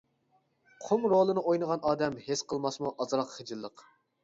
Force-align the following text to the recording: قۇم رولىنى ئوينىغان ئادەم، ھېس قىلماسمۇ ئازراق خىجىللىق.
قۇم 0.85 1.05
رولىنى 1.13 1.43
ئوينىغان 1.51 1.85
ئادەم، 1.91 2.17
ھېس 2.31 2.45
قىلماسمۇ 2.55 2.95
ئازراق 3.07 3.33
خىجىللىق. 3.39 3.89